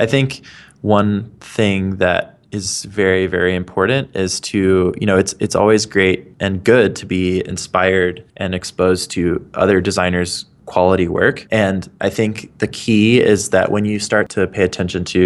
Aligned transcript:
I 0.00 0.06
think 0.06 0.42
one 0.82 1.30
thing 1.40 1.96
that 1.96 2.38
is 2.52 2.84
very 2.84 3.28
very 3.28 3.54
important 3.54 4.14
is 4.16 4.40
to 4.40 4.92
you 4.98 5.06
know 5.06 5.16
it's 5.16 5.34
it's 5.38 5.54
always 5.54 5.86
great 5.86 6.26
and 6.40 6.64
good 6.64 6.96
to 6.96 7.06
be 7.06 7.46
inspired 7.46 8.24
and 8.38 8.54
exposed 8.54 9.10
to 9.12 9.48
other 9.54 9.80
designers 9.80 10.46
quality 10.66 11.08
work. 11.08 11.48
And 11.50 11.90
i 12.00 12.08
think 12.08 12.56
the 12.58 12.68
key 12.68 13.20
is 13.20 13.50
that 13.50 13.72
when 13.72 13.84
you 13.84 13.98
start 13.98 14.28
to 14.30 14.46
pay 14.46 14.62
attention 14.62 15.04
to 15.04 15.20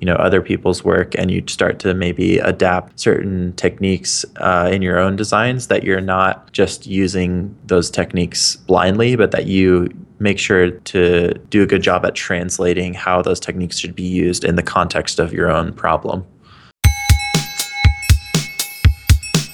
you 0.00 0.06
know 0.06 0.14
other 0.14 0.40
people's 0.40 0.82
work 0.84 1.14
and 1.18 1.30
you 1.30 1.42
start 1.48 1.78
to 1.80 1.92
maybe 1.92 2.38
adapt 2.38 2.98
certain 2.98 3.52
techniques 3.56 4.24
uh, 4.36 4.70
in 4.72 4.80
your 4.80 4.98
own 4.98 5.14
designs 5.16 5.66
that 5.66 5.84
you're 5.84 6.00
not 6.00 6.50
just 6.52 6.86
using 6.86 7.54
those 7.66 7.90
techniques 7.90 8.56
blindly 8.56 9.16
but 9.16 9.32
that 9.32 9.46
you 9.46 9.88
make 10.18 10.38
sure 10.38 10.70
to 10.70 11.34
do 11.50 11.62
a 11.62 11.66
good 11.66 11.82
job 11.82 12.04
at 12.04 12.14
translating 12.14 12.94
how 12.94 13.22
those 13.22 13.40
techniques 13.40 13.78
should 13.78 13.94
be 13.94 14.02
used 14.02 14.44
in 14.44 14.56
the 14.56 14.62
context 14.62 15.18
of 15.18 15.32
your 15.32 15.50
own 15.50 15.72
problem 15.72 16.26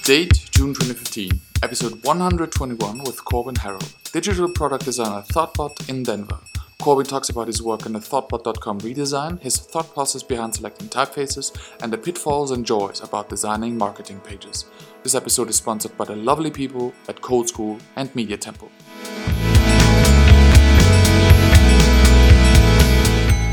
Date 0.05 0.51
June 0.51 0.75
2015, 0.75 1.31
episode 1.63 2.05
121 2.05 2.99
with 3.05 3.25
Corwin 3.25 3.55
Harrell, 3.55 4.11
digital 4.11 4.49
product 4.49 4.85
designer 4.85 5.23
Thoughtbot 5.23 5.89
in 5.89 6.03
Denver. 6.03 6.41
Corwin 6.81 7.07
talks 7.07 7.29
about 7.29 7.47
his 7.47 7.63
work 7.63 7.87
on 7.87 7.93
the 7.93 8.01
Thoughtbot.com 8.01 8.81
redesign, 8.81 9.41
his 9.41 9.59
thought 9.59 9.95
process 9.95 10.25
behind 10.25 10.57
selecting 10.57 10.89
typefaces, 10.89 11.57
and 11.81 11.93
the 11.93 11.99
pitfalls 11.99 12.51
and 12.51 12.67
joys 12.67 13.01
about 13.01 13.29
designing 13.29 13.79
marketing 13.79 14.19
pages. 14.19 14.65
This 15.05 15.15
episode 15.15 15.49
is 15.49 15.55
sponsored 15.55 15.97
by 15.97 16.07
the 16.07 16.17
lovely 16.17 16.51
people 16.51 16.93
at 17.09 17.21
Code 17.21 17.49
School 17.49 17.79
and 17.95 18.13
Media 18.17 18.37
Temple. 18.37 18.73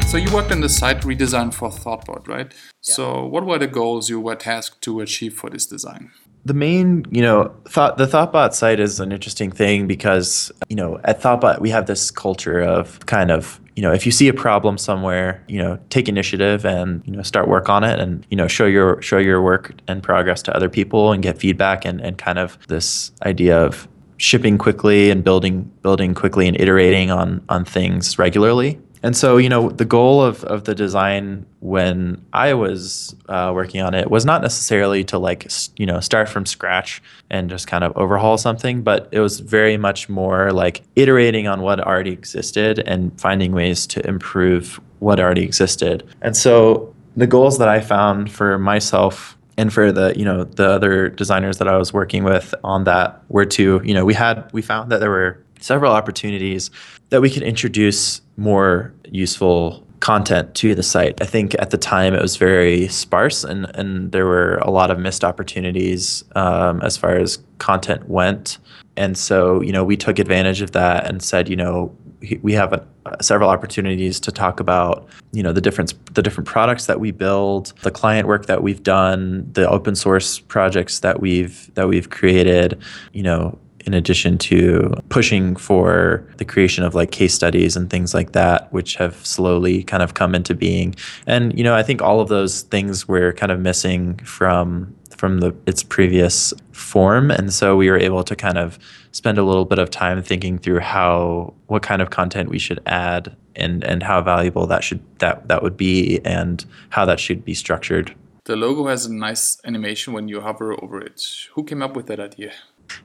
So 0.09 0.17
you 0.17 0.33
worked 0.33 0.51
on 0.51 0.61
the 0.61 0.69
site 0.69 1.01
redesign 1.01 1.53
for 1.53 1.69
Thoughtbot, 1.69 2.27
right? 2.27 2.51
Yeah. 2.51 2.93
So 2.95 3.25
what 3.27 3.45
were 3.45 3.59
the 3.59 3.67
goals 3.67 4.09
you 4.09 4.19
were 4.19 4.35
tasked 4.35 4.81
to 4.81 5.01
achieve 5.01 5.35
for 5.35 5.51
this 5.51 5.67
design? 5.67 6.09
the 6.45 6.53
main, 6.53 7.05
you 7.11 7.21
know, 7.21 7.53
thought 7.67 7.97
the 7.97 8.07
Thoughtbot 8.07 8.53
site 8.53 8.79
is 8.79 8.99
an 8.99 9.11
interesting 9.11 9.51
thing 9.51 9.87
because, 9.87 10.51
you 10.67 10.75
know, 10.75 10.99
at 11.03 11.21
Thoughtbot 11.21 11.59
we 11.59 11.69
have 11.69 11.85
this 11.85 12.09
culture 12.09 12.59
of 12.61 13.05
kind 13.05 13.29
of, 13.29 13.59
you 13.75 13.83
know, 13.83 13.91
if 13.91 14.05
you 14.05 14.11
see 14.11 14.27
a 14.27 14.33
problem 14.33 14.77
somewhere, 14.77 15.43
you 15.47 15.61
know, 15.61 15.77
take 15.89 16.09
initiative 16.09 16.65
and, 16.65 17.03
you 17.05 17.11
know, 17.11 17.21
start 17.21 17.47
work 17.47 17.69
on 17.69 17.83
it 17.83 17.99
and, 17.99 18.25
you 18.31 18.37
know, 18.37 18.47
show 18.47 18.65
your 18.65 19.01
show 19.01 19.17
your 19.17 19.41
work 19.43 19.73
and 19.87 20.01
progress 20.01 20.41
to 20.43 20.55
other 20.55 20.69
people 20.69 21.11
and 21.11 21.21
get 21.21 21.37
feedback 21.37 21.85
and, 21.85 22.01
and 22.01 22.17
kind 22.17 22.39
of 22.39 22.57
this 22.67 23.11
idea 23.23 23.57
of 23.59 23.87
shipping 24.17 24.57
quickly 24.57 25.11
and 25.11 25.23
building 25.23 25.63
building 25.81 26.13
quickly 26.13 26.47
and 26.47 26.59
iterating 26.59 27.09
on 27.09 27.41
on 27.47 27.63
things 27.63 28.19
regularly 28.19 28.77
and 29.01 29.15
so, 29.15 29.37
you 29.37 29.49
know, 29.49 29.69
the 29.69 29.85
goal 29.85 30.21
of, 30.21 30.43
of 30.43 30.65
the 30.65 30.75
design 30.75 31.45
when 31.59 32.23
I 32.33 32.53
was 32.53 33.15
uh, 33.29 33.51
working 33.55 33.81
on 33.81 33.93
it 33.93 34.11
was 34.11 34.25
not 34.25 34.41
necessarily 34.41 35.03
to 35.05 35.17
like, 35.17 35.49
you 35.77 35.85
know, 35.85 35.99
start 35.99 36.27
from 36.27 36.45
scratch 36.45 37.01
and 37.29 37.49
just 37.49 37.67
kind 37.67 37.83
of 37.83 37.95
overhaul 37.95 38.37
something, 38.37 38.81
but 38.81 39.07
it 39.11 39.21
was 39.21 39.39
very 39.39 39.77
much 39.77 40.09
more 40.09 40.51
like 40.51 40.81
iterating 40.95 41.47
on 41.47 41.61
what 41.61 41.79
already 41.79 42.11
existed 42.11 42.79
and 42.79 43.17
finding 43.19 43.53
ways 43.53 43.87
to 43.87 44.05
improve 44.05 44.79
what 44.99 45.19
already 45.19 45.43
existed. 45.43 46.07
And 46.21 46.35
so 46.35 46.93
the 47.15 47.27
goals 47.27 47.57
that 47.59 47.69
I 47.69 47.79
found 47.79 48.31
for 48.31 48.57
myself 48.59 49.37
and 49.57 49.73
for 49.73 49.91
the 49.91 50.13
you 50.15 50.23
know 50.23 50.45
the 50.45 50.69
other 50.69 51.09
designers 51.09 51.57
that 51.57 51.67
I 51.67 51.75
was 51.75 51.91
working 51.91 52.23
with 52.23 52.55
on 52.63 52.85
that 52.85 53.21
were 53.27 53.45
to 53.45 53.81
you 53.83 53.93
know 53.93 54.05
we 54.05 54.13
had 54.13 54.49
we 54.53 54.61
found 54.61 54.89
that 54.89 55.01
there 55.01 55.09
were 55.09 55.43
several 55.59 55.91
opportunities 55.91 56.71
that 57.09 57.21
we 57.21 57.29
could 57.29 57.43
introduce 57.43 58.21
more 58.39 58.93
useful 59.11 59.85
content 59.99 60.55
to 60.55 60.73
the 60.73 60.83
site. 60.83 61.21
I 61.21 61.25
think 61.25 61.55
at 61.59 61.71
the 61.71 61.77
time 61.77 62.13
it 62.13 62.21
was 62.21 62.37
very 62.37 62.87
sparse 62.87 63.43
and, 63.43 63.65
and 63.75 64.11
there 64.11 64.25
were 64.25 64.55
a 64.59 64.71
lot 64.71 64.91
of 64.91 64.97
missed 64.97 65.23
opportunities 65.23 66.23
um, 66.35 66.81
as 66.81 66.95
far 66.95 67.15
as 67.15 67.39
content 67.57 68.07
went. 68.07 68.57
And 68.95 69.17
so, 69.17 69.61
you 69.61 69.71
know, 69.71 69.83
we 69.83 69.97
took 69.97 70.19
advantage 70.19 70.61
of 70.61 70.71
that 70.71 71.05
and 71.07 71.21
said, 71.21 71.49
you 71.49 71.55
know, 71.55 71.95
we 72.41 72.53
have 72.53 72.73
a, 72.73 72.85
several 73.21 73.49
opportunities 73.49 74.19
to 74.19 74.31
talk 74.31 74.59
about, 74.59 75.07
you 75.31 75.41
know, 75.41 75.53
the 75.53 75.61
different 75.61 75.93
the 76.13 76.21
different 76.21 76.47
products 76.47 76.85
that 76.85 76.99
we 76.99 77.11
build, 77.11 77.73
the 77.81 77.91
client 77.91 78.27
work 78.27 78.45
that 78.47 78.61
we've 78.61 78.83
done, 78.83 79.49
the 79.53 79.69
open 79.69 79.95
source 79.95 80.39
projects 80.39 80.99
that 80.99 81.21
we've 81.21 81.73
that 81.75 81.87
we've 81.87 82.09
created, 82.09 82.81
you 83.13 83.23
know, 83.23 83.57
in 83.89 83.95
addition 83.95 84.37
to 84.37 84.93
pushing 85.09 85.55
for 85.55 86.23
the 86.37 86.45
creation 86.45 86.83
of 86.83 86.93
like 86.93 87.09
case 87.09 87.33
studies 87.33 87.75
and 87.75 87.89
things 87.89 88.13
like 88.13 88.33
that, 88.33 88.71
which 88.71 88.95
have 88.97 89.25
slowly 89.25 89.81
kind 89.81 90.03
of 90.03 90.13
come 90.13 90.35
into 90.35 90.53
being. 90.53 90.93
And 91.25 91.57
you 91.57 91.63
know, 91.63 91.73
I 91.73 91.81
think 91.81 91.99
all 91.99 92.21
of 92.21 92.29
those 92.29 92.61
things 92.61 93.07
were 93.07 93.33
kind 93.33 93.51
of 93.51 93.59
missing 93.59 94.17
from 94.17 94.95
from 95.17 95.39
the 95.39 95.55
its 95.65 95.81
previous 95.81 96.53
form, 96.71 97.31
and 97.31 97.51
so 97.51 97.75
we 97.75 97.89
were 97.89 97.97
able 97.97 98.23
to 98.23 98.35
kind 98.35 98.59
of 98.59 98.77
spend 99.11 99.39
a 99.39 99.43
little 99.43 99.65
bit 99.65 99.79
of 99.79 99.89
time 99.89 100.21
thinking 100.21 100.59
through 100.59 100.81
how 100.81 101.55
what 101.65 101.81
kind 101.81 101.99
of 101.99 102.11
content 102.11 102.49
we 102.49 102.59
should 102.59 102.79
add 102.85 103.35
and 103.55 103.83
and 103.83 104.03
how 104.03 104.21
valuable 104.21 104.67
that 104.67 104.83
should 104.83 105.01
that 105.17 105.47
that 105.47 105.63
would 105.63 105.77
be 105.77 106.19
and 106.23 106.63
how 106.89 107.05
that 107.05 107.19
should 107.19 107.43
be 107.43 107.55
structured. 107.55 108.13
The 108.45 108.55
logo 108.55 108.85
has 108.87 109.07
a 109.07 109.13
nice 109.13 109.57
animation 109.65 110.13
when 110.13 110.27
you 110.27 110.41
hover 110.41 110.73
over 110.73 111.01
it. 111.01 111.23
Who 111.55 111.63
came 111.63 111.81
up 111.81 111.95
with 111.95 112.05
that 112.05 112.19
idea? 112.19 112.53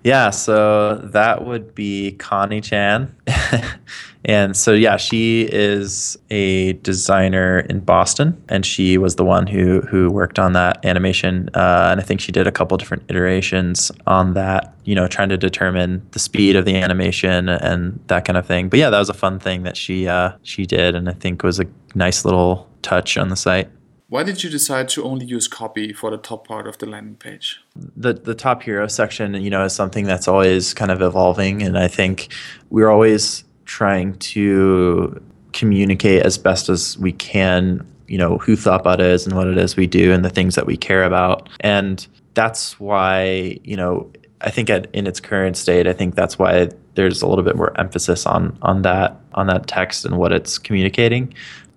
Yeah, 0.02 0.30
so 0.30 0.96
that 0.96 1.44
would 1.44 1.74
be 1.74 2.12
Connie 2.12 2.60
Chan. 2.60 3.14
and 4.24 4.56
so 4.56 4.72
yeah, 4.72 4.96
she 4.96 5.42
is 5.50 6.16
a 6.30 6.74
designer 6.74 7.60
in 7.60 7.80
Boston 7.80 8.42
and 8.48 8.64
she 8.64 8.98
was 8.98 9.16
the 9.16 9.24
one 9.24 9.46
who 9.46 9.80
who 9.82 10.10
worked 10.10 10.38
on 10.38 10.52
that 10.52 10.84
animation 10.84 11.48
uh, 11.54 11.88
and 11.90 12.00
I 12.00 12.02
think 12.02 12.20
she 12.20 12.32
did 12.32 12.46
a 12.46 12.52
couple 12.52 12.76
different 12.76 13.04
iterations 13.08 13.90
on 14.06 14.34
that, 14.34 14.74
you 14.84 14.94
know, 14.94 15.06
trying 15.06 15.30
to 15.30 15.38
determine 15.38 16.06
the 16.12 16.18
speed 16.18 16.56
of 16.56 16.64
the 16.64 16.76
animation 16.76 17.48
and 17.48 17.98
that 18.08 18.24
kind 18.24 18.36
of 18.36 18.46
thing. 18.46 18.68
But 18.68 18.78
yeah, 18.78 18.90
that 18.90 18.98
was 18.98 19.08
a 19.08 19.14
fun 19.14 19.38
thing 19.38 19.62
that 19.62 19.76
she 19.76 20.06
uh, 20.06 20.32
she 20.42 20.66
did 20.66 20.94
and 20.94 21.08
I 21.08 21.12
think 21.12 21.42
was 21.42 21.60
a 21.60 21.66
nice 21.94 22.24
little 22.24 22.68
touch 22.82 23.16
on 23.16 23.28
the 23.28 23.36
site. 23.36 23.70
Why 24.08 24.22
did 24.22 24.44
you 24.44 24.50
decide 24.50 24.88
to 24.90 25.02
only 25.02 25.24
use 25.24 25.48
copy 25.48 25.92
for 25.92 26.10
the 26.10 26.18
top 26.18 26.46
part 26.46 26.66
of 26.66 26.78
the 26.78 26.86
landing 26.86 27.16
page? 27.16 27.63
The 27.76 28.12
the 28.14 28.34
top 28.34 28.62
hero 28.62 28.86
section, 28.86 29.34
you 29.34 29.50
know, 29.50 29.64
is 29.64 29.72
something 29.72 30.04
that's 30.04 30.28
always 30.28 30.74
kind 30.74 30.92
of 30.92 31.02
evolving, 31.02 31.62
and 31.62 31.76
I 31.76 31.88
think 31.88 32.32
we're 32.70 32.88
always 32.88 33.42
trying 33.64 34.16
to 34.18 35.20
communicate 35.52 36.22
as 36.22 36.38
best 36.38 36.68
as 36.68 36.96
we 36.98 37.12
can, 37.12 37.84
you 38.06 38.18
know, 38.18 38.38
who 38.38 38.56
Thoughtbot 38.56 39.00
is 39.00 39.26
and 39.26 39.34
what 39.36 39.48
it 39.48 39.58
is 39.58 39.76
we 39.76 39.88
do 39.88 40.12
and 40.12 40.24
the 40.24 40.30
things 40.30 40.54
that 40.54 40.66
we 40.66 40.76
care 40.76 41.02
about, 41.02 41.48
and 41.60 42.06
that's 42.34 42.78
why 42.78 43.58
you 43.64 43.76
know 43.76 44.08
I 44.40 44.50
think 44.50 44.70
at, 44.70 44.88
in 44.92 45.06
its 45.06 45.18
current 45.18 45.56
state, 45.56 45.86
I 45.88 45.92
think 45.92 46.14
that's 46.14 46.38
why 46.38 46.68
there's 46.94 47.22
a 47.22 47.26
little 47.26 47.44
bit 47.44 47.56
more 47.56 47.78
emphasis 47.80 48.26
on 48.26 48.56
on 48.62 48.82
that 48.82 49.20
on 49.32 49.48
that 49.48 49.66
text 49.66 50.04
and 50.04 50.16
what 50.16 50.32
it's 50.32 50.58
communicating. 50.58 51.34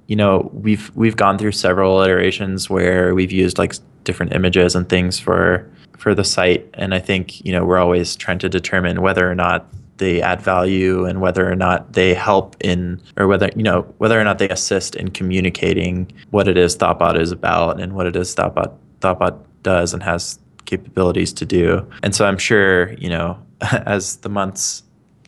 You 0.08 0.16
know 0.18 0.52
we've 0.54 0.92
we've 0.96 1.16
gone 1.16 1.40
through 1.40 1.54
several 1.54 2.02
iterations 2.02 2.70
where 2.70 3.16
we've 3.16 3.32
used 3.32 3.58
like 3.58 3.76
different 4.04 4.34
images 4.34 4.76
and 4.76 4.88
things 4.88 5.18
for 5.20 5.68
for 5.98 6.14
the 6.14 6.24
site 6.24 6.68
and 6.74 6.94
i 6.94 7.00
think 7.00 7.44
you 7.46 7.52
know 7.52 7.66
we're 7.66 7.78
always 7.78 8.16
trying 8.16 8.40
to 8.40 8.50
determine 8.50 9.02
whether 9.02 9.30
or 9.30 9.36
not 9.36 9.68
they 9.98 10.22
add 10.22 10.40
value 10.40 11.06
and 11.06 11.22
whether 11.22 11.50
or 11.50 11.56
not 11.56 11.94
they 11.94 12.14
help 12.14 12.56
in 12.60 13.02
or 13.18 13.28
whether 13.28 13.50
you 13.56 13.64
know 13.64 13.82
whether 13.98 14.20
or 14.20 14.24
not 14.24 14.38
they 14.38 14.50
assist 14.50 14.96
in 14.96 15.10
communicating 15.10 16.12
what 16.30 16.48
it 16.48 16.58
is 16.58 16.78
thoughtbot 16.78 17.20
is 17.20 17.32
about 17.32 17.80
and 17.80 17.94
what 17.94 18.06
it 18.06 18.16
is 18.16 18.34
thoughtbot 18.36 18.76
thoughtbot 19.00 19.44
does 19.64 19.94
and 19.94 20.04
has 20.04 20.40
capabilities 20.66 21.34
to 21.34 21.46
do 21.46 21.86
and 22.04 22.14
so 22.14 22.26
i'm 22.26 22.38
sure 22.38 22.94
you 22.94 23.10
know 23.10 23.38
as 23.62 24.18
the 24.18 24.30
months 24.30 24.84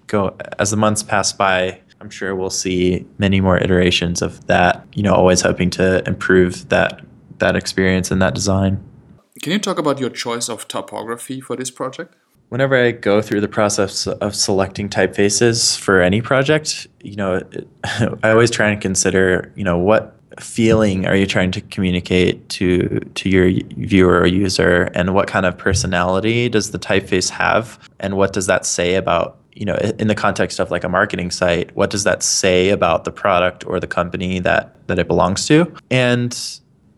go 0.08 0.36
as 0.60 0.72
the 0.72 0.78
months 0.78 1.02
pass 1.02 1.34
by 1.34 1.80
I'm 2.02 2.10
sure 2.10 2.36
we'll 2.36 2.50
see 2.50 3.06
many 3.18 3.42
more 3.42 3.58
iterations 3.58 4.22
of 4.22 4.46
that, 4.48 4.86
you 4.94 5.04
know, 5.04 5.14
always 5.14 5.42
hoping 5.42 5.70
to 5.72 6.08
improve 6.08 6.70
that 6.70 7.02
that 7.40 7.56
experience 7.56 8.12
and 8.12 8.22
that 8.22 8.36
design. 8.36 8.84
Can 9.42 9.54
you 9.54 9.60
talk 9.60 9.78
about 9.78 10.00
your 10.00 10.10
choice 10.10 10.50
of 10.50 10.68
typography 10.68 11.40
for 11.40 11.56
this 11.56 11.72
project? 11.72 12.16
Whenever 12.50 12.76
I 12.76 12.92
go 12.92 13.22
through 13.22 13.42
the 13.42 13.48
process 13.48 14.08
of 14.08 14.36
selecting 14.36 14.90
typefaces 14.90 15.78
for 15.78 16.02
any 16.02 16.20
project, 16.22 16.88
you 17.02 17.16
know, 17.16 17.36
it, 17.36 17.68
I 18.24 18.32
always 18.32 18.52
try 18.52 18.70
and 18.70 18.82
consider, 18.82 19.54
you 19.56 19.64
know, 19.64 19.78
what 19.78 20.16
feeling 20.40 21.06
are 21.06 21.16
you 21.16 21.26
trying 21.26 21.52
to 21.52 21.62
communicate 21.62 22.48
to 22.48 23.00
to 23.16 23.30
your 23.30 23.52
viewer 23.76 24.20
or 24.20 24.26
user 24.26 24.84
and 24.94 25.14
what 25.14 25.28
kind 25.28 25.46
of 25.46 25.58
personality 25.58 26.48
does 26.48 26.72
the 26.72 26.80
typeface 26.80 27.30
have 27.30 27.78
and 28.00 28.16
what 28.16 28.32
does 28.32 28.46
that 28.46 28.66
say 28.66 28.96
about 28.96 29.40
you 29.60 29.66
know, 29.66 29.76
in 29.76 30.08
the 30.08 30.16
context 30.16 30.60
of 30.60 30.72
like 30.72 30.86
a 30.86 30.90
marketing 30.90 31.32
site, 31.32 31.76
what 31.76 31.90
does 31.90 32.06
that 32.06 32.24
say 32.24 32.70
about 32.70 33.04
the 33.04 33.12
product 33.12 33.68
or 33.68 33.78
the 33.78 33.88
company 33.88 34.40
that 34.40 34.88
that 34.88 34.98
it 34.98 35.08
belongs 35.08 35.46
to? 35.48 35.76
And 35.92 36.32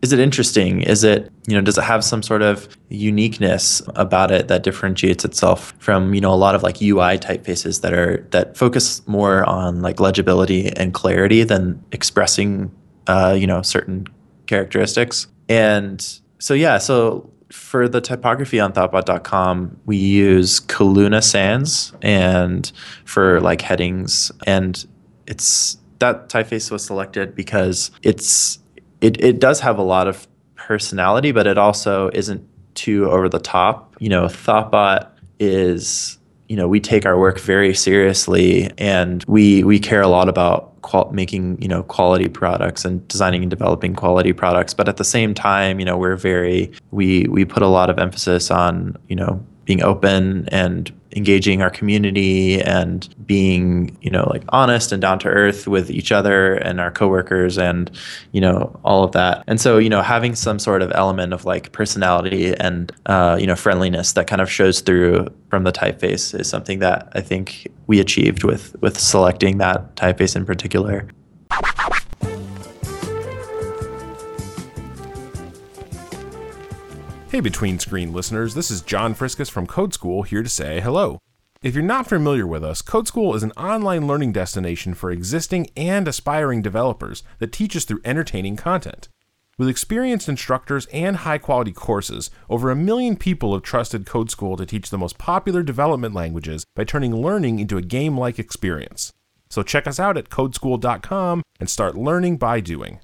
is 0.02 0.12
it 0.12 0.18
interesting? 0.18 0.82
Is 0.82 1.04
it, 1.04 1.32
you 1.46 1.54
know, 1.54 1.60
does 1.60 1.78
it 1.78 1.84
have 1.84 2.02
some 2.02 2.22
sort 2.24 2.42
of 2.42 2.68
uniqueness 2.88 3.80
about 3.94 4.32
it 4.32 4.48
that 4.48 4.64
differentiates 4.64 5.24
itself 5.24 5.74
from, 5.78 6.12
you 6.12 6.20
know, 6.20 6.32
a 6.32 6.36
lot 6.36 6.56
of 6.56 6.64
like 6.64 6.82
UI 6.82 7.18
typefaces 7.18 7.82
that 7.82 7.94
are 7.94 8.26
that 8.30 8.56
focus 8.56 9.06
more 9.06 9.44
on 9.44 9.80
like 9.80 10.00
legibility 10.00 10.68
and 10.76 10.92
clarity 10.92 11.44
than 11.44 11.82
expressing 11.92 12.70
uh, 13.06 13.36
you 13.38 13.46
know 13.46 13.62
certain 13.62 14.06
characteristics. 14.46 15.28
And 15.48 16.04
so 16.38 16.54
yeah, 16.54 16.78
so 16.78 17.30
for 17.50 17.88
the 17.88 18.00
typography 18.00 18.58
on 18.58 18.72
thoughtbot.com, 18.72 19.78
we 19.86 19.96
use 19.96 20.58
Calluna 20.60 21.22
Sans 21.22 21.92
and 22.02 22.72
for 23.04 23.40
like 23.40 23.60
headings 23.60 24.32
and 24.46 24.84
it's 25.26 25.76
that 25.98 26.28
typeface 26.28 26.70
was 26.70 26.84
selected 26.84 27.36
because 27.36 27.92
it's 28.02 28.58
it, 29.02 29.22
it 29.22 29.40
does 29.40 29.60
have 29.60 29.78
a 29.78 29.82
lot 29.82 30.08
of 30.08 30.26
personality, 30.54 31.32
but 31.32 31.46
it 31.46 31.58
also 31.58 32.08
isn't 32.14 32.48
too 32.74 33.10
over 33.10 33.28
the 33.28 33.40
top. 33.40 33.94
You 33.98 34.08
know, 34.08 34.24
Thoughtbot 34.26 35.08
is 35.38 36.18
you 36.48 36.56
know 36.56 36.68
we 36.68 36.80
take 36.80 37.04
our 37.04 37.18
work 37.18 37.40
very 37.40 37.74
seriously 37.74 38.70
and 38.78 39.24
we 39.26 39.64
we 39.64 39.78
care 39.78 40.02
a 40.02 40.08
lot 40.08 40.28
about 40.28 40.80
qual- 40.82 41.10
making 41.10 41.60
you 41.60 41.66
know 41.66 41.82
quality 41.84 42.28
products 42.28 42.84
and 42.84 43.06
designing 43.08 43.42
and 43.42 43.50
developing 43.50 43.94
quality 43.94 44.32
products 44.32 44.74
but 44.74 44.88
at 44.88 44.98
the 44.98 45.04
same 45.04 45.32
time 45.32 45.80
you 45.80 45.86
know 45.86 45.96
we're 45.96 46.14
very 46.14 46.70
we 46.90 47.24
we 47.30 47.44
put 47.44 47.62
a 47.62 47.68
lot 47.68 47.88
of 47.88 47.98
emphasis 47.98 48.50
on 48.50 48.94
you 49.08 49.16
know 49.16 49.44
being 49.64 49.82
open 49.82 50.46
and 50.50 50.92
engaging 51.14 51.62
our 51.62 51.70
community 51.70 52.60
and 52.62 53.14
being 53.26 53.96
you 54.00 54.10
know 54.10 54.28
like 54.30 54.44
honest 54.48 54.92
and 54.92 55.02
down 55.02 55.18
to 55.18 55.28
earth 55.28 55.66
with 55.66 55.90
each 55.90 56.12
other 56.12 56.54
and 56.54 56.80
our 56.80 56.90
coworkers 56.90 57.58
and 57.58 57.90
you 58.32 58.40
know 58.40 58.78
all 58.84 59.04
of 59.04 59.12
that. 59.12 59.44
And 59.46 59.60
so 59.60 59.78
you 59.78 59.88
know 59.88 60.02
having 60.02 60.34
some 60.34 60.58
sort 60.58 60.82
of 60.82 60.92
element 60.94 61.32
of 61.32 61.44
like 61.44 61.72
personality 61.72 62.54
and 62.54 62.92
uh, 63.06 63.36
you 63.40 63.46
know 63.46 63.56
friendliness 63.56 64.12
that 64.14 64.26
kind 64.26 64.40
of 64.40 64.50
shows 64.50 64.80
through 64.80 65.28
from 65.50 65.64
the 65.64 65.72
typeface 65.72 66.38
is 66.38 66.48
something 66.48 66.78
that 66.78 67.08
i 67.14 67.20
think 67.20 67.68
we 67.86 68.00
achieved 68.00 68.44
with 68.44 68.74
with 68.80 68.98
selecting 68.98 69.58
that 69.58 69.94
typeface 69.96 70.34
in 70.36 70.44
particular 70.44 71.06
Hey, 77.32 77.40
Between 77.40 77.78
Screen 77.78 78.12
listeners, 78.12 78.52
this 78.52 78.70
is 78.70 78.82
John 78.82 79.14
Friskus 79.14 79.50
from 79.50 79.66
Code 79.66 79.94
School 79.94 80.22
here 80.22 80.42
to 80.42 80.50
say 80.50 80.82
hello. 80.82 81.18
If 81.62 81.74
you're 81.74 81.82
not 81.82 82.06
familiar 82.06 82.46
with 82.46 82.62
us, 82.62 82.82
Code 82.82 83.08
School 83.08 83.34
is 83.34 83.42
an 83.42 83.52
online 83.52 84.06
learning 84.06 84.32
destination 84.32 84.92
for 84.92 85.10
existing 85.10 85.70
and 85.74 86.06
aspiring 86.06 86.60
developers 86.60 87.22
that 87.38 87.50
teaches 87.50 87.86
through 87.86 88.02
entertaining 88.04 88.56
content. 88.56 89.08
With 89.56 89.70
experienced 89.70 90.28
instructors 90.28 90.84
and 90.92 91.16
high 91.16 91.38
quality 91.38 91.72
courses, 91.72 92.30
over 92.50 92.70
a 92.70 92.76
million 92.76 93.16
people 93.16 93.54
have 93.54 93.62
trusted 93.62 94.04
Code 94.04 94.30
School 94.30 94.58
to 94.58 94.66
teach 94.66 94.90
the 94.90 94.98
most 94.98 95.16
popular 95.16 95.62
development 95.62 96.14
languages 96.14 96.66
by 96.76 96.84
turning 96.84 97.16
learning 97.16 97.60
into 97.60 97.78
a 97.78 97.82
game 97.82 98.18
like 98.18 98.38
experience. 98.38 99.10
So 99.48 99.62
check 99.62 99.86
us 99.86 99.98
out 99.98 100.18
at 100.18 100.28
codeschool.com 100.28 101.42
and 101.58 101.70
start 101.70 101.96
learning 101.96 102.36
by 102.36 102.60
doing. 102.60 103.00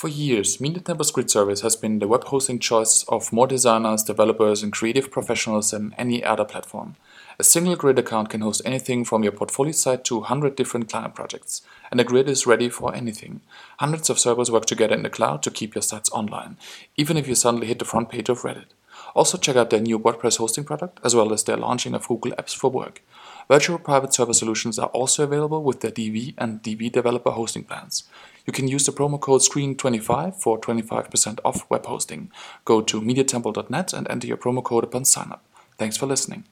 For 0.00 0.08
years, 0.08 0.62
Media 0.62 0.80
Temple's 0.80 1.10
grid 1.10 1.30
service 1.30 1.60
has 1.60 1.76
been 1.76 1.98
the 1.98 2.08
web 2.08 2.24
hosting 2.24 2.58
choice 2.58 3.04
of 3.10 3.34
more 3.34 3.46
designers, 3.46 4.02
developers, 4.02 4.62
and 4.62 4.72
creative 4.72 5.10
professionals 5.10 5.72
than 5.72 5.94
any 5.98 6.24
other 6.24 6.46
platform. 6.46 6.96
A 7.38 7.44
single 7.44 7.76
grid 7.76 7.98
account 7.98 8.30
can 8.30 8.40
host 8.40 8.62
anything 8.64 9.04
from 9.04 9.22
your 9.22 9.32
portfolio 9.32 9.72
site 9.72 10.02
to 10.04 10.20
100 10.20 10.56
different 10.56 10.88
client 10.88 11.14
projects, 11.14 11.60
and 11.90 12.00
the 12.00 12.04
grid 12.04 12.30
is 12.30 12.46
ready 12.46 12.70
for 12.70 12.94
anything. 12.94 13.42
Hundreds 13.78 14.08
of 14.08 14.18
servers 14.18 14.50
work 14.50 14.64
together 14.64 14.94
in 14.94 15.02
the 15.02 15.10
cloud 15.10 15.42
to 15.42 15.50
keep 15.50 15.74
your 15.74 15.82
sites 15.82 16.10
online, 16.12 16.56
even 16.96 17.18
if 17.18 17.28
you 17.28 17.34
suddenly 17.34 17.66
hit 17.66 17.78
the 17.78 17.84
front 17.84 18.08
page 18.08 18.30
of 18.30 18.40
Reddit. 18.40 18.72
Also, 19.14 19.36
check 19.36 19.56
out 19.56 19.68
their 19.68 19.80
new 19.80 19.98
WordPress 19.98 20.38
hosting 20.38 20.64
product, 20.64 20.98
as 21.04 21.14
well 21.14 21.30
as 21.30 21.44
their 21.44 21.58
launching 21.58 21.92
of 21.92 22.08
Google 22.08 22.32
Apps 22.32 22.56
for 22.56 22.70
Work. 22.70 23.02
Virtual 23.48 23.78
private 23.78 24.14
server 24.14 24.32
solutions 24.32 24.78
are 24.78 24.88
also 24.88 25.24
available 25.24 25.62
with 25.62 25.80
their 25.80 25.90
DV 25.90 26.32
and 26.38 26.62
DV 26.62 26.90
developer 26.90 27.32
hosting 27.32 27.64
plans. 27.64 28.04
You 28.46 28.52
can 28.52 28.68
use 28.68 28.84
the 28.86 28.92
promo 28.92 29.20
code 29.20 29.42
SCREEN25 29.42 30.36
for 30.36 30.58
25% 30.58 31.40
off 31.44 31.68
web 31.70 31.86
hosting. 31.86 32.30
Go 32.64 32.80
to 32.82 33.00
MediaTemple.net 33.00 33.92
and 33.92 34.10
enter 34.10 34.26
your 34.26 34.36
promo 34.36 34.62
code 34.62 34.84
upon 34.84 35.04
sign-up. 35.04 35.44
Thanks 35.78 35.96
for 35.96 36.06
listening. 36.06 36.44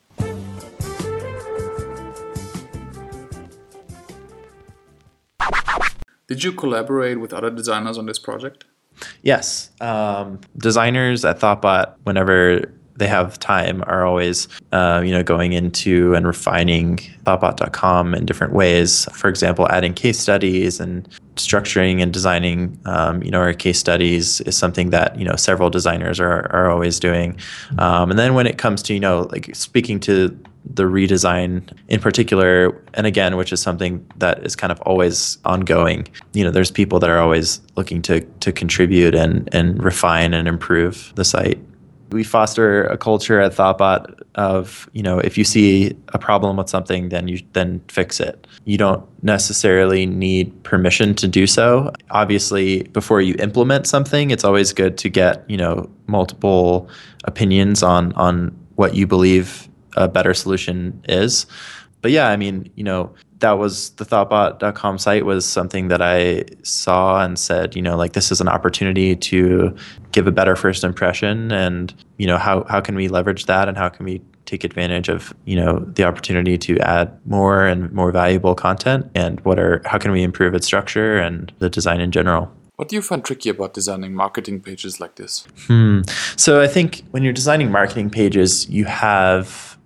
Did 6.28 6.44
you 6.44 6.52
collaborate 6.52 7.20
with 7.20 7.32
other 7.32 7.50
designers 7.50 7.96
on 7.96 8.04
this 8.04 8.18
project? 8.18 8.64
Yes. 9.22 9.70
Um, 9.80 10.40
designers 10.56 11.24
at 11.24 11.40
Thoughtbot, 11.40 11.94
whenever 12.04 12.72
they 12.98 13.06
have 13.06 13.38
time, 13.38 13.82
are 13.86 14.04
always, 14.04 14.48
uh, 14.72 15.02
you 15.04 15.12
know, 15.12 15.22
going 15.22 15.52
into 15.52 16.14
and 16.14 16.26
refining 16.26 16.98
Thoughtbot.com 17.24 18.14
in 18.14 18.26
different 18.26 18.52
ways. 18.52 19.06
For 19.12 19.28
example, 19.28 19.68
adding 19.68 19.94
case 19.94 20.18
studies 20.18 20.80
and 20.80 21.08
structuring 21.36 22.02
and 22.02 22.12
designing, 22.12 22.78
um, 22.84 23.22
you 23.22 23.30
know, 23.30 23.40
our 23.40 23.54
case 23.54 23.78
studies 23.78 24.40
is 24.42 24.56
something 24.56 24.90
that 24.90 25.18
you 25.18 25.24
know 25.24 25.36
several 25.36 25.70
designers 25.70 26.20
are 26.20 26.50
are 26.52 26.70
always 26.70 26.98
doing. 26.98 27.38
Um, 27.78 28.10
and 28.10 28.18
then 28.18 28.34
when 28.34 28.46
it 28.46 28.58
comes 28.58 28.82
to 28.84 28.94
you 28.94 29.00
know 29.00 29.28
like 29.30 29.54
speaking 29.54 30.00
to 30.00 30.36
the 30.74 30.82
redesign 30.82 31.72
in 31.88 31.98
particular 31.98 32.78
and 32.92 33.06
again 33.06 33.36
which 33.36 33.52
is 33.52 33.60
something 33.60 34.04
that 34.16 34.44
is 34.44 34.54
kind 34.54 34.70
of 34.70 34.78
always 34.82 35.38
ongoing 35.46 36.06
you 36.34 36.44
know 36.44 36.50
there's 36.50 36.70
people 36.70 36.98
that 36.98 37.08
are 37.08 37.18
always 37.18 37.60
looking 37.76 38.02
to 38.02 38.20
to 38.40 38.52
contribute 38.52 39.14
and 39.14 39.48
and 39.54 39.82
refine 39.82 40.34
and 40.34 40.46
improve 40.46 41.10
the 41.14 41.24
site 41.24 41.58
we 42.10 42.24
foster 42.24 42.84
a 42.84 42.96
culture 42.96 43.40
at 43.40 43.52
thoughtbot 43.52 44.20
of 44.34 44.88
you 44.92 45.02
know 45.02 45.18
if 45.18 45.36
you 45.36 45.44
see 45.44 45.96
a 46.08 46.18
problem 46.18 46.56
with 46.56 46.68
something 46.68 47.08
then 47.08 47.28
you 47.28 47.40
then 47.52 47.80
fix 47.88 48.20
it 48.20 48.46
you 48.64 48.78
don't 48.78 49.04
necessarily 49.22 50.06
need 50.06 50.62
permission 50.62 51.14
to 51.14 51.28
do 51.28 51.46
so 51.46 51.92
obviously 52.10 52.82
before 52.84 53.20
you 53.20 53.34
implement 53.38 53.86
something 53.86 54.30
it's 54.30 54.44
always 54.44 54.72
good 54.72 54.96
to 54.96 55.08
get 55.08 55.48
you 55.50 55.56
know 55.56 55.88
multiple 56.06 56.88
opinions 57.24 57.82
on 57.82 58.12
on 58.14 58.48
what 58.76 58.94
you 58.94 59.06
believe 59.06 59.68
a 59.98 60.08
better 60.08 60.32
solution 60.32 61.02
is. 61.08 61.46
But 62.00 62.10
yeah, 62.10 62.28
I 62.28 62.36
mean, 62.36 62.70
you 62.76 62.84
know, 62.84 63.12
that 63.40 63.52
was 63.52 63.90
the 63.90 64.04
thoughtbot.com 64.04 64.98
site 64.98 65.24
was 65.24 65.46
something 65.46 65.88
that 65.88 66.02
I 66.02 66.44
saw 66.62 67.22
and 67.22 67.38
said, 67.38 67.76
you 67.76 67.82
know, 67.82 67.96
like 67.96 68.12
this 68.12 68.32
is 68.32 68.40
an 68.40 68.48
opportunity 68.48 69.14
to 69.16 69.74
give 70.12 70.26
a 70.26 70.32
better 70.32 70.56
first 70.56 70.84
impression 70.84 71.52
and, 71.52 71.94
you 72.18 72.26
know, 72.26 72.38
how 72.38 72.64
how 72.64 72.80
can 72.80 72.94
we 72.94 73.08
leverage 73.08 73.46
that 73.46 73.68
and 73.68 73.76
how 73.76 73.88
can 73.88 74.04
we 74.04 74.20
take 74.46 74.64
advantage 74.64 75.08
of, 75.08 75.34
you 75.44 75.56
know, 75.56 75.80
the 75.94 76.04
opportunity 76.04 76.56
to 76.58 76.78
add 76.80 77.16
more 77.26 77.66
and 77.66 77.92
more 77.92 78.10
valuable 78.10 78.54
content 78.54 79.10
and 79.14 79.40
what 79.40 79.58
are 79.58 79.82
how 79.84 79.98
can 79.98 80.10
we 80.10 80.22
improve 80.22 80.54
its 80.54 80.66
structure 80.66 81.18
and 81.18 81.52
the 81.58 81.70
design 81.70 82.00
in 82.00 82.10
general. 82.10 82.52
What 82.76 82.88
do 82.88 82.94
you 82.94 83.02
find 83.02 83.24
tricky 83.24 83.48
about 83.48 83.74
designing 83.74 84.14
marketing 84.14 84.60
pages 84.60 85.00
like 85.00 85.16
this? 85.16 85.46
Hmm. 85.66 86.02
So 86.36 86.60
I 86.60 86.68
think 86.68 87.02
when 87.10 87.24
you're 87.24 87.32
designing 87.32 87.72
marketing 87.72 88.08
pages, 88.08 88.68
you 88.70 88.84
have 88.84 89.76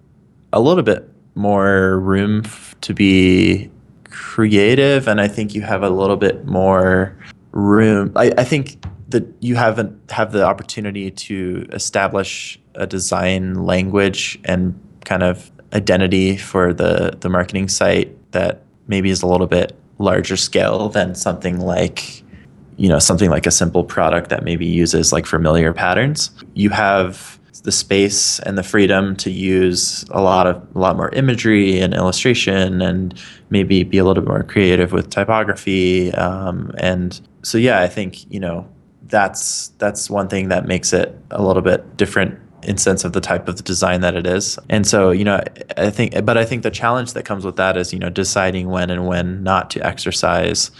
a 0.53 0.61
little 0.61 0.83
bit 0.83 1.09
more 1.35 1.99
room 1.99 2.43
f- 2.45 2.75
to 2.81 2.95
be 2.95 3.71
creative 4.11 5.09
and 5.09 5.21
i 5.21 5.27
think 5.27 5.55
you 5.55 5.63
have 5.63 5.83
a 5.83 5.91
little 5.91 6.17
bit 6.17 6.45
more 6.45 7.17
room. 7.53 8.13
I, 8.17 8.33
I 8.37 8.45
think 8.45 8.85
that 9.11 9.25
you 9.41 9.57
haven't 9.57 10.11
have 10.11 10.33
the 10.33 10.45
opportunity 10.45 11.11
to 11.11 11.67
establish 11.73 12.59
a 12.75 12.87
design 12.87 13.65
language 13.65 14.41
and 14.45 14.79
kind 15.05 15.23
of 15.23 15.51
identity 15.73 16.37
for 16.37 16.73
the 16.73 17.17
the 17.21 17.29
marketing 17.29 17.69
site 17.69 18.11
that 18.33 18.63
maybe 18.89 19.11
is 19.11 19.23
a 19.23 19.27
little 19.27 19.47
bit 19.47 19.77
larger 19.99 20.37
scale 20.37 20.89
than 20.89 21.15
something 21.15 21.61
like 21.61 22.23
you 22.77 22.89
know 22.89 22.99
something 22.99 23.31
like 23.31 23.47
a 23.47 23.51
simple 23.51 23.85
product 23.85 24.31
that 24.31 24.43
maybe 24.43 24.67
uses 24.67 25.13
like 25.13 25.27
familiar 25.27 25.73
patterns. 25.73 26.31
You 26.55 26.71
have 26.71 27.39
the 27.63 27.73
space 27.73 28.41
and 28.41 28.59
the 28.59 28.63
freedom 28.63 29.15
to 29.17 29.31
use 29.31 30.05
a 30.11 30.21
lot 30.21 30.47
of 30.47 30.57
a 30.75 30.79
lot 30.79 30.97
more 30.97 31.11
imagery 31.11 31.81
and 31.81 31.95
illustration 31.95 32.83
and 32.83 33.21
maybe 33.51 33.85
be 33.85 33.99
a 33.99 34.05
little 34.05 34.23
bit 34.23 34.29
more 34.29 34.43
creative 34.43 34.93
with 34.93 35.11
typography 35.11 36.13
um, 36.15 36.73
and 36.79 37.21
so 37.43 37.59
yeah 37.59 37.81
i 37.81 37.89
think 37.89 38.31
you 38.33 38.41
know 38.41 38.69
that's 39.05 39.69
that's 39.79 40.11
one 40.11 40.27
thing 40.27 40.49
that 40.49 40.67
makes 40.67 40.93
it 40.93 41.17
a 41.31 41.43
little 41.43 41.63
bit 41.63 41.97
different 41.97 42.39
in 42.63 42.79
sense 42.79 43.05
of 43.05 43.13
the 43.13 43.21
type 43.21 43.49
of 43.49 43.63
design 43.65 44.01
that 44.03 44.15
it 44.15 44.27
is. 44.27 44.59
And 44.69 44.87
so 44.87 45.11
you 45.11 45.25
know 45.25 45.43
i 45.77 45.91
think 45.91 46.25
but 46.25 46.39
i 46.39 46.45
think 46.45 46.63
the 46.63 46.71
challenge 46.71 47.13
that 47.13 47.25
comes 47.25 47.45
with 47.45 47.57
that 47.57 47.77
is 47.77 47.93
you 47.93 47.99
know 47.99 48.11
deciding 48.11 48.69
when 48.69 48.91
and 48.91 49.07
when 49.07 49.43
not 49.43 49.71
to 49.71 49.87
exercise 49.87 50.71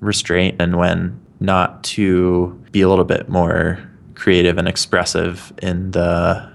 restraint 0.00 0.60
and 0.60 0.76
when 0.76 1.18
not 1.40 1.82
to 1.84 2.60
be 2.70 2.80
a 2.80 2.88
little 2.88 3.04
bit 3.04 3.28
more 3.28 3.78
creative 4.22 4.56
and 4.56 4.68
expressive 4.68 5.52
in 5.60 5.90
the 5.90 6.08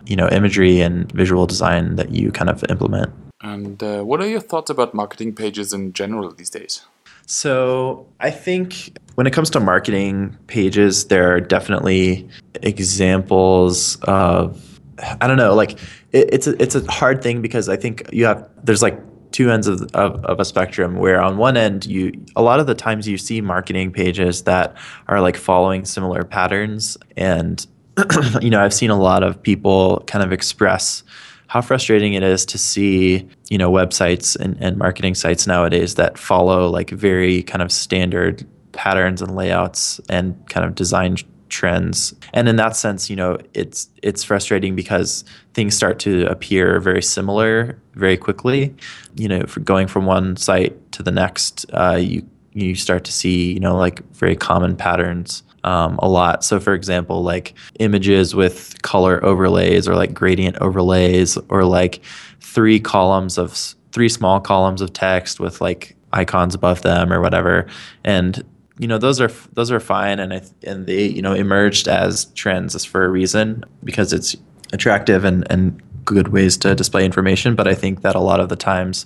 you 0.05 0.15
know 0.15 0.29
imagery 0.29 0.79
and 0.79 1.11
visual 1.11 1.45
design 1.45 1.97
that 1.97 2.09
you 2.11 2.31
kind 2.31 2.49
of 2.49 2.63
implement. 2.69 3.11
And 3.41 3.83
uh, 3.83 4.03
what 4.03 4.21
are 4.21 4.27
your 4.27 4.39
thoughts 4.39 4.69
about 4.69 4.93
marketing 4.93 5.35
pages 5.35 5.73
in 5.73 5.91
general 5.91 6.31
these 6.31 6.49
days? 6.49 6.85
So 7.27 8.07
I 8.21 8.31
think 8.31 8.97
when 9.15 9.27
it 9.27 9.33
comes 9.33 9.49
to 9.49 9.59
marketing 9.59 10.37
pages, 10.47 11.07
there 11.07 11.33
are 11.33 11.41
definitely 11.41 12.27
examples 12.63 13.97
of 14.03 14.79
I 15.21 15.27
don't 15.27 15.37
know, 15.37 15.53
like 15.53 15.73
it, 16.13 16.29
it's 16.31 16.47
a 16.47 16.61
it's 16.63 16.75
a 16.75 16.89
hard 16.89 17.21
thing 17.21 17.41
because 17.41 17.67
I 17.67 17.75
think 17.75 18.09
you 18.13 18.25
have 18.25 18.49
there's 18.63 18.81
like 18.81 18.97
two 19.37 19.51
ends 19.51 19.67
of, 19.67 19.83
of, 19.93 20.25
of 20.25 20.39
a 20.39 20.45
spectrum 20.45 20.95
where 20.95 21.21
on 21.21 21.37
one 21.37 21.55
end 21.55 21.85
you 21.85 22.11
a 22.35 22.41
lot 22.41 22.59
of 22.59 22.65
the 22.65 22.73
times 22.73 23.07
you 23.07 23.19
see 23.19 23.39
marketing 23.39 23.91
pages 23.91 24.45
that 24.45 24.75
are 25.09 25.21
like 25.21 25.37
following 25.37 25.85
similar 25.85 26.23
patterns. 26.23 26.97
And 27.15 27.63
you 28.41 28.49
know 28.49 28.63
i've 28.63 28.73
seen 28.73 28.89
a 28.89 28.99
lot 28.99 29.23
of 29.23 29.41
people 29.41 30.03
kind 30.07 30.23
of 30.23 30.31
express 30.31 31.03
how 31.47 31.61
frustrating 31.61 32.13
it 32.13 32.21
is 32.21 32.45
to 32.45 32.57
see 32.57 33.27
you 33.49 33.57
know 33.57 33.71
websites 33.71 34.35
and, 34.35 34.57
and 34.59 34.77
marketing 34.77 35.15
sites 35.15 35.45
nowadays 35.47 35.95
that 35.95 36.17
follow 36.17 36.67
like 36.67 36.89
very 36.89 37.43
kind 37.43 37.61
of 37.61 37.71
standard 37.71 38.43
patterns 38.71 39.21
and 39.21 39.35
layouts 39.35 39.99
and 40.09 40.35
kind 40.49 40.65
of 40.65 40.73
design 40.73 41.15
trends. 41.49 42.13
And 42.33 42.47
in 42.47 42.55
that 42.57 42.75
sense, 42.75 43.09
you 43.09 43.15
know, 43.15 43.37
it's 43.53 43.89
it's 44.03 44.23
frustrating 44.23 44.75
because 44.75 45.23
things 45.53 45.75
start 45.75 45.99
to 45.99 46.25
appear 46.27 46.79
very 46.79 47.01
similar 47.01 47.79
very 47.93 48.17
quickly. 48.17 48.75
You 49.15 49.27
know, 49.27 49.43
going 49.63 49.87
from 49.87 50.05
one 50.05 50.37
site 50.37 50.91
to 50.93 51.03
the 51.03 51.11
next, 51.11 51.65
uh, 51.73 51.97
you 51.99 52.27
you 52.53 52.75
start 52.75 53.03
to 53.05 53.11
see 53.11 53.53
you 53.53 53.59
know 53.59 53.75
like 53.77 54.01
very 54.13 54.35
common 54.35 54.75
patterns. 54.75 55.43
Um, 55.63 55.99
a 56.01 56.07
lot. 56.07 56.45
So, 56.45 56.61
for 56.61 56.73
example, 56.73 57.23
like 57.23 57.53
images 57.79 58.33
with 58.33 58.81
color 58.83 59.21
overlays 59.25 59.85
or 59.85 59.95
like 59.95 60.13
gradient 60.13 60.55
overlays, 60.61 61.37
or 61.49 61.65
like 61.65 62.01
three 62.39 62.79
columns 62.79 63.37
of 63.37 63.75
three 63.91 64.07
small 64.07 64.39
columns 64.39 64.81
of 64.81 64.93
text 64.93 65.39
with 65.41 65.59
like 65.59 65.97
icons 66.13 66.55
above 66.55 66.83
them 66.83 67.11
or 67.11 67.19
whatever. 67.21 67.67
And 68.03 68.43
you 68.79 68.87
know 68.87 68.97
those 68.97 69.19
are 69.19 69.31
those 69.53 69.71
are 69.71 69.79
fine. 69.79 70.19
And 70.19 70.33
I, 70.33 70.41
and 70.63 70.85
they 70.85 71.07
you 71.07 71.21
know 71.21 71.33
emerged 71.33 71.87
as 71.87 72.25
trends 72.33 72.85
for 72.85 73.05
a 73.05 73.09
reason 73.09 73.63
because 73.83 74.13
it's 74.13 74.35
attractive 74.73 75.23
and 75.23 75.49
and 75.51 75.81
good 76.05 76.29
ways 76.29 76.57
to 76.57 76.75
display 76.75 77.05
information. 77.05 77.55
But 77.55 77.67
i 77.67 77.75
think 77.75 78.01
that 78.01 78.15
a 78.15 78.19
lot 78.19 78.39
of 78.39 78.49
the 78.49 78.55
times 78.55 79.05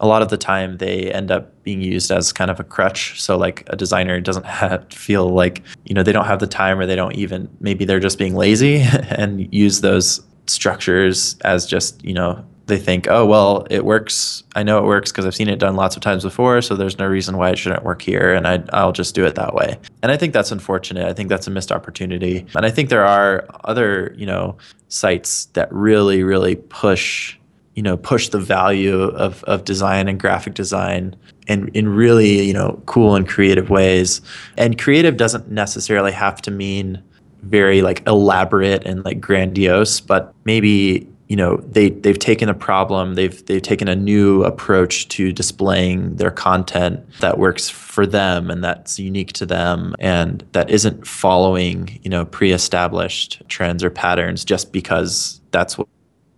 a 0.00 0.06
lot 0.06 0.22
of 0.22 0.28
the 0.28 0.36
time 0.36 0.76
they 0.76 1.12
end 1.12 1.30
up 1.30 1.62
being 1.64 1.80
used 1.80 2.10
as 2.10 2.32
kind 2.32 2.50
of 2.50 2.60
a 2.60 2.64
crutch. 2.64 3.20
So 3.20 3.36
like 3.36 3.64
a 3.66 3.76
designer 3.76 4.20
doesn't 4.20 4.46
have 4.60 4.86
feel 4.92 5.28
like 5.28 5.62
you 5.84 5.94
know 5.94 6.02
they 6.02 6.12
don't 6.12 6.26
have 6.26 6.40
the 6.40 6.46
time 6.46 6.78
or 6.78 6.86
they 6.86 6.96
don't 6.96 7.14
even 7.14 7.48
maybe 7.60 7.84
they're 7.84 8.00
just 8.00 8.18
being 8.18 8.34
lazy 8.34 8.80
and 9.10 9.52
use 9.52 9.80
those 9.80 10.20
structures 10.46 11.36
as 11.44 11.66
just 11.66 12.02
you 12.04 12.14
know 12.14 12.44
they 12.68 12.78
think, 12.78 13.08
oh, 13.08 13.26
well, 13.26 13.66
it 13.70 13.84
works. 13.84 14.44
I 14.54 14.62
know 14.62 14.78
it 14.78 14.84
works 14.84 15.10
because 15.10 15.26
I've 15.26 15.34
seen 15.34 15.48
it 15.48 15.58
done 15.58 15.74
lots 15.74 15.96
of 15.96 16.02
times 16.02 16.22
before, 16.22 16.62
so 16.62 16.76
there's 16.76 16.98
no 16.98 17.06
reason 17.06 17.36
why 17.36 17.50
it 17.50 17.58
shouldn't 17.58 17.82
work 17.82 18.02
here, 18.02 18.32
and 18.32 18.46
I, 18.46 18.62
I'll 18.72 18.92
just 18.92 19.14
do 19.14 19.24
it 19.24 19.34
that 19.34 19.54
way. 19.54 19.78
And 20.02 20.12
I 20.12 20.16
think 20.16 20.32
that's 20.32 20.52
unfortunate. 20.52 21.06
I 21.06 21.12
think 21.12 21.28
that's 21.28 21.46
a 21.46 21.50
missed 21.50 21.72
opportunity. 21.72 22.46
And 22.54 22.64
I 22.64 22.70
think 22.70 22.90
there 22.90 23.04
are 23.04 23.46
other, 23.64 24.14
you 24.16 24.26
know, 24.26 24.56
sites 24.88 25.46
that 25.54 25.72
really, 25.72 26.22
really 26.22 26.56
push, 26.56 27.36
you 27.74 27.82
know, 27.82 27.96
push 27.96 28.28
the 28.28 28.38
value 28.38 29.00
of, 29.00 29.42
of 29.44 29.64
design 29.64 30.06
and 30.08 30.20
graphic 30.20 30.54
design 30.54 31.16
in, 31.46 31.68
in 31.68 31.88
really, 31.88 32.42
you 32.42 32.52
know, 32.52 32.80
cool 32.86 33.16
and 33.16 33.26
creative 33.26 33.70
ways. 33.70 34.20
And 34.56 34.78
creative 34.78 35.16
doesn't 35.16 35.50
necessarily 35.50 36.12
have 36.12 36.42
to 36.42 36.50
mean 36.50 37.02
very 37.42 37.82
like 37.82 38.06
elaborate 38.06 38.84
and 38.84 39.04
like 39.04 39.20
grandiose, 39.20 40.00
but 40.00 40.34
maybe 40.44 41.08
you 41.28 41.36
know 41.36 41.58
they 41.58 41.90
they've 41.90 42.18
taken 42.18 42.48
a 42.48 42.54
problem 42.54 43.14
they've 43.14 43.44
they've 43.46 43.62
taken 43.62 43.86
a 43.86 43.94
new 43.94 44.42
approach 44.44 45.06
to 45.08 45.30
displaying 45.30 46.16
their 46.16 46.30
content 46.30 47.00
that 47.20 47.38
works 47.38 47.68
for 47.68 48.06
them 48.06 48.50
and 48.50 48.64
that's 48.64 48.98
unique 48.98 49.32
to 49.34 49.46
them 49.46 49.94
and 49.98 50.44
that 50.52 50.68
isn't 50.70 51.06
following 51.06 52.00
you 52.02 52.10
know 52.10 52.24
pre-established 52.24 53.42
trends 53.48 53.84
or 53.84 53.90
patterns 53.90 54.44
just 54.44 54.72
because 54.72 55.40
that's 55.50 55.76
what 55.76 55.86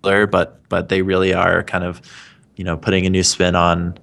they're 0.02 0.26
but 0.26 0.60
but 0.68 0.88
they 0.88 1.02
really 1.02 1.32
are 1.32 1.62
kind 1.62 1.84
of 1.84 2.02
you 2.56 2.64
know 2.64 2.76
putting 2.76 3.06
a 3.06 3.10
new 3.10 3.22
spin 3.22 3.54
on 3.54 3.96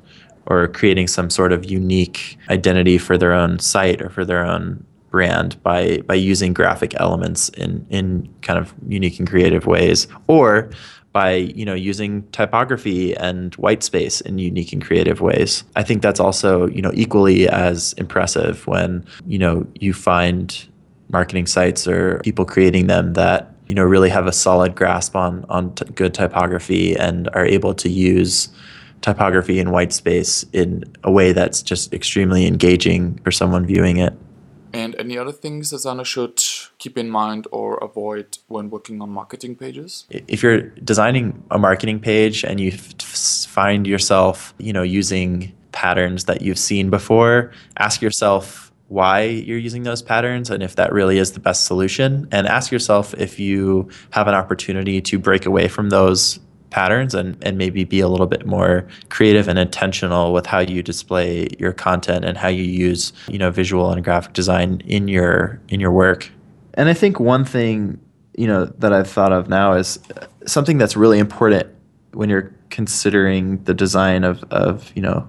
or 0.45 0.69
creating 0.69 1.07
some 1.07 1.29
sort 1.29 1.51
of 1.51 1.69
unique 1.69 2.37
identity 2.49 2.97
for 2.97 3.17
their 3.17 3.33
own 3.33 3.59
site 3.59 4.01
or 4.01 4.09
for 4.09 4.23
their 4.23 4.45
own 4.45 4.85
brand 5.09 5.61
by 5.63 5.99
by 6.05 6.15
using 6.15 6.53
graphic 6.53 6.93
elements 6.99 7.49
in 7.49 7.85
in 7.89 8.27
kind 8.41 8.59
of 8.59 8.73
unique 8.87 9.19
and 9.19 9.29
creative 9.29 9.65
ways 9.65 10.07
or 10.27 10.69
by 11.13 11.33
you 11.33 11.65
know 11.65 11.73
using 11.73 12.21
typography 12.31 13.15
and 13.17 13.55
white 13.55 13.81
space 13.81 14.21
in 14.21 14.37
unique 14.37 14.71
and 14.71 14.83
creative 14.83 15.21
ways. 15.21 15.63
I 15.75 15.83
think 15.83 16.01
that's 16.01 16.19
also 16.19 16.67
you 16.67 16.81
know 16.81 16.91
equally 16.93 17.47
as 17.49 17.93
impressive 17.93 18.67
when 18.67 19.05
you 19.25 19.39
know 19.39 19.65
you 19.79 19.93
find 19.93 20.67
marketing 21.09 21.47
sites 21.47 21.87
or 21.87 22.19
people 22.23 22.45
creating 22.45 22.87
them 22.87 23.13
that 23.13 23.51
you 23.69 23.75
know 23.75 23.83
really 23.83 24.09
have 24.09 24.27
a 24.27 24.31
solid 24.31 24.75
grasp 24.75 25.15
on 25.15 25.45
on 25.49 25.73
t- 25.73 25.85
good 25.95 26.13
typography 26.13 26.95
and 26.95 27.29
are 27.33 27.45
able 27.45 27.73
to 27.73 27.89
use 27.89 28.49
typography 29.01 29.59
and 29.59 29.71
white 29.71 29.93
space 29.93 30.45
in 30.53 30.83
a 31.03 31.11
way 31.11 31.31
that's 31.31 31.61
just 31.61 31.93
extremely 31.93 32.45
engaging 32.45 33.17
for 33.23 33.31
someone 33.31 33.65
viewing 33.65 33.97
it. 33.97 34.13
And 34.73 34.95
any 34.95 35.17
other 35.17 35.31
things 35.31 35.71
that 35.71 35.77
Zana 35.77 36.05
should 36.05 36.41
keep 36.77 36.97
in 36.97 37.09
mind 37.09 37.47
or 37.51 37.77
avoid 37.77 38.37
when 38.47 38.69
working 38.69 39.01
on 39.01 39.09
marketing 39.09 39.55
pages? 39.55 40.05
If 40.09 40.43
you're 40.43 40.61
designing 40.61 41.43
a 41.51 41.57
marketing 41.57 41.99
page 41.99 42.43
and 42.43 42.59
you 42.59 42.71
find 42.71 43.87
yourself, 43.87 44.53
you 44.57 44.73
know, 44.73 44.83
using 44.83 45.53
patterns 45.71 46.25
that 46.25 46.41
you've 46.41 46.59
seen 46.59 46.89
before, 46.89 47.51
ask 47.77 48.01
yourself 48.01 48.67
why 48.87 49.23
you're 49.23 49.57
using 49.57 49.83
those 49.83 50.01
patterns 50.01 50.49
and 50.49 50.63
if 50.63 50.75
that 50.75 50.93
really 50.93 51.17
is 51.17 51.33
the 51.33 51.39
best 51.39 51.65
solution 51.65 52.27
and 52.31 52.47
ask 52.47 52.71
yourself 52.71 53.13
if 53.17 53.37
you 53.37 53.89
have 54.11 54.27
an 54.27 54.33
opportunity 54.33 55.01
to 55.01 55.19
break 55.19 55.45
away 55.45 55.67
from 55.67 55.89
those 55.89 56.39
patterns 56.69 57.13
and, 57.13 57.37
and 57.41 57.57
maybe 57.57 57.83
be 57.83 57.99
a 57.99 58.07
little 58.07 58.27
bit 58.27 58.45
more 58.45 58.87
creative 59.09 59.47
and 59.47 59.57
intentional 59.57 60.33
with 60.33 60.45
how 60.45 60.59
you 60.59 60.83
display 60.83 61.47
your 61.59 61.73
content 61.73 62.25
and 62.25 62.37
how 62.37 62.47
you 62.47 62.63
use 62.63 63.13
you 63.27 63.37
know 63.37 63.51
visual 63.51 63.91
and 63.91 64.03
graphic 64.03 64.33
design 64.33 64.81
in 64.85 65.07
your 65.07 65.59
in 65.69 65.79
your 65.79 65.91
work. 65.91 66.29
And 66.75 66.89
i 66.89 66.93
think 66.93 67.19
one 67.19 67.43
thing 67.45 67.99
you 68.35 68.47
know 68.47 68.65
that 68.65 68.93
i've 68.93 69.09
thought 69.09 69.33
of 69.33 69.49
now 69.49 69.73
is 69.73 69.99
something 70.45 70.77
that's 70.77 70.95
really 70.95 71.19
important 71.19 71.67
when 72.13 72.29
you're 72.29 72.53
considering 72.69 73.63
the 73.63 73.73
design 73.73 74.23
of, 74.23 74.43
of 74.51 74.91
you 74.95 75.01
know 75.01 75.27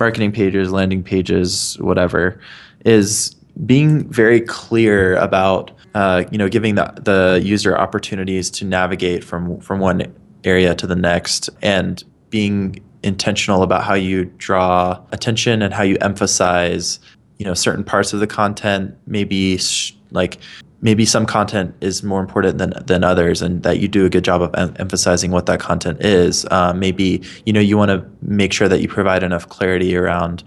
marketing 0.00 0.32
pages 0.32 0.70
landing 0.72 1.02
pages 1.02 1.76
whatever 1.80 2.40
is 2.84 3.34
being 3.66 4.08
very 4.08 4.40
clear 4.40 5.16
about 5.16 5.70
uh, 5.94 6.24
you 6.30 6.38
know 6.38 6.48
giving 6.48 6.74
the, 6.74 6.92
the 7.02 7.40
user 7.42 7.76
opportunities 7.76 8.50
to 8.50 8.64
navigate 8.64 9.24
from 9.24 9.58
from 9.60 9.80
one 9.80 10.02
area 10.48 10.74
to 10.74 10.86
the 10.86 10.96
next 10.96 11.50
and 11.62 12.02
being 12.30 12.82
intentional 13.02 13.62
about 13.62 13.84
how 13.84 13.94
you 13.94 14.24
draw 14.38 15.00
attention 15.12 15.62
and 15.62 15.72
how 15.72 15.82
you 15.82 15.96
emphasize 16.00 16.98
you 17.38 17.44
know 17.46 17.54
certain 17.54 17.84
parts 17.84 18.12
of 18.12 18.20
the 18.20 18.26
content. 18.26 18.96
Maybe 19.06 19.58
sh- 19.58 19.94
like 20.10 20.38
maybe 20.80 21.04
some 21.04 21.26
content 21.26 21.74
is 21.80 22.02
more 22.02 22.20
important 22.20 22.58
than 22.58 22.72
than 22.86 23.04
others 23.04 23.42
and 23.42 23.62
that 23.62 23.78
you 23.78 23.88
do 23.88 24.04
a 24.04 24.10
good 24.10 24.24
job 24.24 24.42
of 24.42 24.54
em- 24.54 24.74
emphasizing 24.78 25.30
what 25.30 25.46
that 25.46 25.60
content 25.60 26.04
is. 26.04 26.44
Uh, 26.50 26.72
maybe 26.72 27.22
you 27.46 27.52
know 27.52 27.60
you 27.60 27.76
want 27.76 27.90
to 27.90 28.04
make 28.22 28.52
sure 28.52 28.68
that 28.68 28.80
you 28.80 28.88
provide 28.88 29.22
enough 29.22 29.48
clarity 29.48 29.96
around 29.96 30.42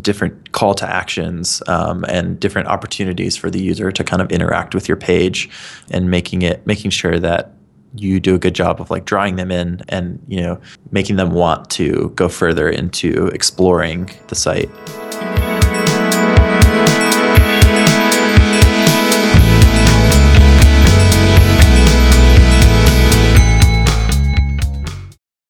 different 0.00 0.52
call 0.52 0.74
to 0.74 0.88
actions 0.88 1.62
um, 1.68 2.04
and 2.08 2.40
different 2.40 2.66
opportunities 2.66 3.36
for 3.36 3.50
the 3.50 3.60
user 3.60 3.92
to 3.92 4.02
kind 4.02 4.22
of 4.22 4.32
interact 4.32 4.74
with 4.74 4.88
your 4.88 4.96
page 4.96 5.50
and 5.90 6.10
making 6.10 6.42
it 6.42 6.66
making 6.66 6.90
sure 6.90 7.18
that 7.18 7.52
you 7.94 8.20
do 8.20 8.34
a 8.34 8.38
good 8.38 8.54
job 8.54 8.80
of 8.80 8.90
like 8.90 9.04
drawing 9.04 9.36
them 9.36 9.50
in 9.50 9.82
and 9.88 10.22
you 10.28 10.40
know 10.40 10.60
making 10.90 11.16
them 11.16 11.32
want 11.32 11.68
to 11.70 12.10
go 12.16 12.28
further 12.28 12.68
into 12.68 13.26
exploring 13.28 14.10
the 14.28 14.34
site 14.34 14.70